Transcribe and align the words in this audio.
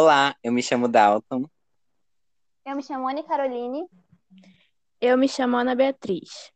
Olá, 0.00 0.36
eu 0.44 0.52
me 0.52 0.62
chamo 0.62 0.86
Dalton. 0.86 1.44
Eu 2.64 2.76
me 2.76 2.84
chamo 2.84 3.08
Anne 3.08 3.24
Caroline. 3.24 3.84
Eu 5.00 5.18
me 5.18 5.28
chamo 5.28 5.56
Ana 5.56 5.74
Beatriz. 5.74 6.52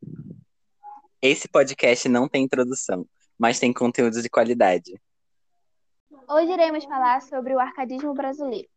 Esse 1.21 1.49
podcast 1.49 2.09
não 2.09 2.29
tem 2.29 2.45
introdução, 2.45 3.05
mas 3.37 3.59
tem 3.59 3.73
conteúdo 3.73 4.23
de 4.23 4.31
qualidade. 4.31 4.93
Hoje 6.29 6.53
iremos 6.53 6.85
falar 6.85 7.21
sobre 7.21 7.53
o 7.53 7.59
arcadismo 7.59 8.15
brasileiro. 8.15 8.69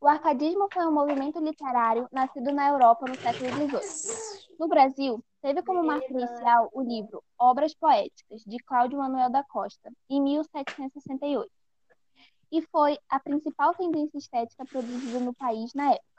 O 0.00 0.08
arcadismo 0.08 0.68
foi 0.72 0.86
um 0.86 0.92
movimento 0.92 1.38
literário 1.38 2.08
nascido 2.10 2.50
na 2.50 2.70
Europa 2.70 3.04
no 3.06 3.14
século 3.14 3.50
XVIII. 3.50 4.56
No 4.58 4.68
Brasil, 4.68 5.22
teve 5.42 5.62
como 5.62 5.84
marca 5.84 6.10
inicial 6.10 6.70
o 6.72 6.80
livro 6.80 7.22
Obras 7.38 7.74
Poéticas, 7.74 8.42
de 8.46 8.56
Cláudio 8.64 8.96
Manuel 8.96 9.28
da 9.28 9.44
Costa, 9.44 9.92
em 10.08 10.18
1768, 10.22 11.52
e 12.52 12.62
foi 12.70 12.98
a 13.08 13.18
principal 13.18 13.74
tendência 13.74 14.18
estética 14.18 14.64
produzida 14.64 15.18
no 15.18 15.34
país 15.34 15.72
na 15.74 15.92
época 15.92 16.12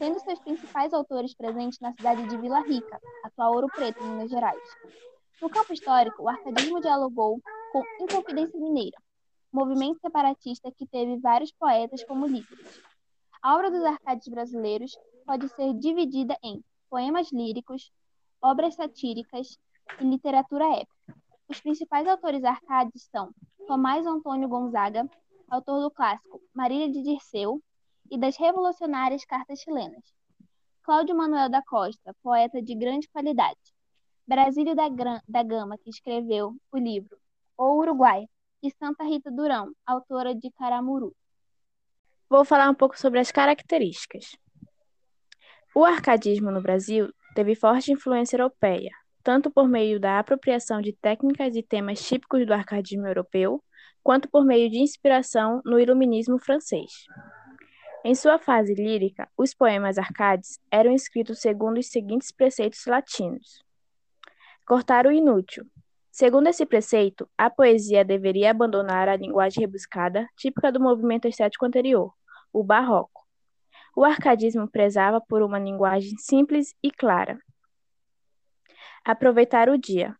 tendo 0.00 0.18
seus 0.20 0.38
principais 0.38 0.94
autores 0.94 1.34
presentes 1.34 1.78
na 1.78 1.92
cidade 1.92 2.26
de 2.26 2.38
Vila 2.38 2.60
Rica, 2.62 2.98
atual 3.22 3.52
Ouro 3.52 3.66
Preto, 3.68 4.02
Minas 4.02 4.30
Gerais. 4.30 4.62
No 5.42 5.50
campo 5.50 5.74
histórico, 5.74 6.22
o 6.22 6.28
arcadismo 6.28 6.80
dialogou 6.80 7.38
com 7.70 7.82
Inconfidência 8.00 8.58
Mineira, 8.58 8.96
movimento 9.52 10.00
separatista 10.00 10.72
que 10.72 10.86
teve 10.86 11.18
vários 11.18 11.52
poetas 11.52 12.02
como 12.04 12.26
líderes. 12.26 12.80
A 13.42 13.54
obra 13.54 13.70
dos 13.70 13.84
arcades 13.84 14.26
brasileiros 14.28 14.96
pode 15.26 15.48
ser 15.50 15.74
dividida 15.74 16.34
em 16.42 16.64
poemas 16.88 17.30
líricos, 17.30 17.92
obras 18.40 18.74
satíricas 18.74 19.58
e 20.00 20.04
literatura 20.04 20.64
épica. 20.76 21.14
Os 21.46 21.60
principais 21.60 22.06
autores 22.06 22.42
arcades 22.42 23.08
são 23.10 23.30
Tomás 23.66 24.06
Antônio 24.06 24.48
Gonzaga, 24.48 25.08
autor 25.50 25.82
do 25.82 25.90
clássico 25.90 26.40
Marília 26.54 26.90
de 26.90 27.02
Dirceu, 27.02 27.60
e 28.10 28.18
das 28.18 28.36
revolucionárias 28.36 29.24
cartas 29.24 29.60
chilenas. 29.60 30.02
Cláudio 30.82 31.16
Manuel 31.16 31.48
da 31.48 31.62
Costa, 31.62 32.14
poeta 32.22 32.60
de 32.60 32.74
grande 32.74 33.08
qualidade. 33.08 33.58
Brasílio 34.26 34.74
da, 34.74 34.88
da 35.28 35.42
Gama, 35.42 35.78
que 35.78 35.90
escreveu 35.90 36.56
o 36.72 36.78
livro 36.78 37.16
O 37.56 37.78
Uruguai, 37.78 38.26
e 38.62 38.70
Santa 38.70 39.04
Rita 39.04 39.30
Durão, 39.30 39.72
autora 39.86 40.34
de 40.34 40.50
Caramuru. 40.52 41.14
Vou 42.28 42.44
falar 42.44 42.68
um 42.68 42.74
pouco 42.74 42.98
sobre 42.98 43.18
as 43.18 43.32
características. 43.32 44.36
O 45.74 45.84
arcadismo 45.84 46.50
no 46.50 46.60
Brasil 46.60 47.12
teve 47.34 47.54
forte 47.54 47.92
influência 47.92 48.36
europeia, 48.36 48.90
tanto 49.22 49.50
por 49.50 49.68
meio 49.68 49.98
da 49.98 50.18
apropriação 50.18 50.80
de 50.80 50.92
técnicas 50.92 51.56
e 51.56 51.62
temas 51.62 52.02
típicos 52.02 52.46
do 52.46 52.52
arcadismo 52.52 53.06
europeu, 53.06 53.62
quanto 54.02 54.28
por 54.28 54.44
meio 54.44 54.70
de 54.70 54.78
inspiração 54.78 55.60
no 55.64 55.78
iluminismo 55.78 56.38
francês. 56.38 56.90
Em 58.02 58.14
sua 58.14 58.38
fase 58.38 58.74
lírica, 58.74 59.28
os 59.36 59.52
poemas 59.52 59.98
arcades 59.98 60.58
eram 60.70 60.92
escritos 60.92 61.40
segundo 61.40 61.78
os 61.78 61.88
seguintes 61.88 62.32
preceitos 62.32 62.86
latinos: 62.86 63.62
cortar 64.66 65.06
o 65.06 65.12
inútil. 65.12 65.66
Segundo 66.10 66.48
esse 66.48 66.66
preceito, 66.66 67.28
a 67.36 67.48
poesia 67.48 68.04
deveria 68.04 68.50
abandonar 68.50 69.08
a 69.08 69.16
linguagem 69.16 69.60
rebuscada, 69.60 70.26
típica 70.36 70.72
do 70.72 70.80
movimento 70.80 71.28
estético 71.28 71.66
anterior, 71.66 72.12
o 72.52 72.64
barroco. 72.64 73.20
O 73.94 74.04
arcadismo 74.04 74.68
prezava 74.68 75.20
por 75.20 75.42
uma 75.42 75.58
linguagem 75.58 76.16
simples 76.18 76.74
e 76.82 76.90
clara. 76.90 77.38
Aproveitar 79.04 79.68
o 79.68 79.78
dia. 79.78 80.16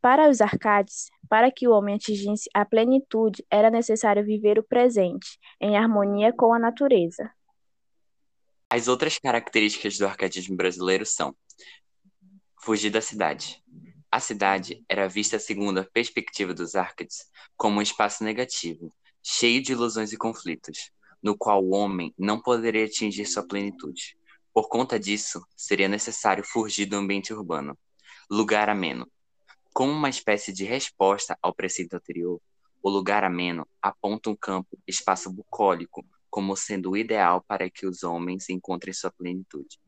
Para 0.00 0.30
os 0.30 0.40
arcades, 0.40 1.10
para 1.28 1.50
que 1.50 1.66
o 1.66 1.72
homem 1.72 1.96
atingisse 1.96 2.48
a 2.54 2.64
plenitude, 2.64 3.44
era 3.50 3.70
necessário 3.70 4.24
viver 4.24 4.58
o 4.58 4.62
presente, 4.62 5.38
em 5.60 5.76
harmonia 5.76 6.32
com 6.32 6.54
a 6.54 6.58
natureza. 6.58 7.30
As 8.70 8.86
outras 8.86 9.18
características 9.18 9.98
do 9.98 10.06
arcadismo 10.06 10.56
brasileiro 10.56 11.04
são: 11.04 11.34
fugir 12.60 12.90
da 12.90 13.00
cidade. 13.00 13.62
A 14.10 14.20
cidade 14.20 14.84
era 14.88 15.08
vista 15.08 15.38
segundo 15.38 15.78
a 15.78 15.84
perspectiva 15.84 16.54
dos 16.54 16.74
arcades 16.74 17.30
como 17.56 17.78
um 17.78 17.82
espaço 17.82 18.22
negativo, 18.22 18.92
cheio 19.22 19.60
de 19.60 19.72
ilusões 19.72 20.12
e 20.12 20.16
conflitos, 20.16 20.90
no 21.22 21.36
qual 21.36 21.62
o 21.62 21.74
homem 21.74 22.14
não 22.16 22.40
poderia 22.40 22.84
atingir 22.84 23.26
sua 23.26 23.46
plenitude. 23.46 24.16
Por 24.54 24.68
conta 24.68 24.98
disso, 24.98 25.44
seria 25.56 25.88
necessário 25.88 26.44
fugir 26.44 26.86
do 26.86 26.96
ambiente 26.96 27.32
urbano. 27.32 27.76
Lugar 28.30 28.68
ameno. 28.68 29.06
Como 29.78 29.92
uma 29.92 30.08
espécie 30.08 30.52
de 30.52 30.64
resposta 30.64 31.38
ao 31.40 31.54
preceito 31.54 31.94
anterior, 31.94 32.40
o 32.82 32.90
lugar 32.90 33.22
ameno 33.22 33.64
aponta 33.80 34.28
um 34.28 34.34
campo, 34.34 34.76
espaço 34.88 35.32
bucólico, 35.32 36.04
como 36.28 36.56
sendo 36.56 36.90
o 36.90 36.96
ideal 36.96 37.44
para 37.46 37.70
que 37.70 37.86
os 37.86 38.02
homens 38.02 38.48
encontrem 38.48 38.92
sua 38.92 39.12
plenitude, 39.12 39.78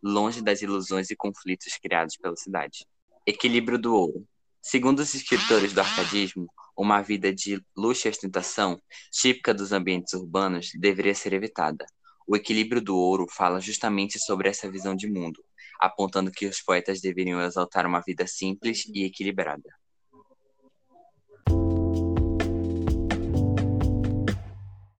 longe 0.00 0.40
das 0.40 0.62
ilusões 0.62 1.10
e 1.10 1.16
conflitos 1.16 1.76
criados 1.82 2.16
pela 2.16 2.36
cidade. 2.36 2.86
Equilíbrio 3.26 3.76
do 3.76 3.92
ouro. 3.92 4.24
Segundo 4.62 5.00
os 5.00 5.12
escritores 5.16 5.72
do 5.72 5.80
arcadismo, 5.80 6.46
uma 6.78 7.02
vida 7.02 7.34
de 7.34 7.60
luxo 7.76 8.06
e 8.06 8.10
ostentação, 8.10 8.80
típica 9.10 9.52
dos 9.52 9.72
ambientes 9.72 10.12
urbanos, 10.12 10.70
deveria 10.78 11.12
ser 11.16 11.32
evitada. 11.32 11.84
O 12.24 12.36
equilíbrio 12.36 12.80
do 12.80 12.96
ouro 12.96 13.26
fala 13.28 13.58
justamente 13.58 14.16
sobre 14.20 14.48
essa 14.48 14.70
visão 14.70 14.94
de 14.94 15.10
mundo, 15.10 15.44
apontando 15.80 16.30
que 16.30 16.46
os 16.46 16.60
poetas 16.62 17.00
deveriam 17.00 17.40
exaltar 17.42 17.86
uma 17.86 18.00
vida 18.02 18.26
simples 18.26 18.84
e 18.94 19.04
equilibrada. 19.04 19.79